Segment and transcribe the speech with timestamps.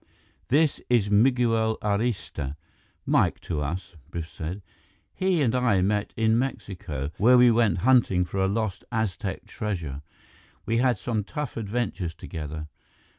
[0.47, 2.55] "This is Miguel Arista
[3.05, 4.63] Mike to us," Biff said.
[5.13, 10.01] "He and I met in Mexico, where we went hunting for a lost Aztec treasure.
[10.65, 12.67] We had some tough adventures together."